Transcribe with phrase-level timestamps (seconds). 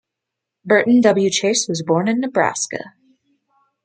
[0.65, 1.29] Burton W.
[1.29, 2.95] Chace was born in Nebraska.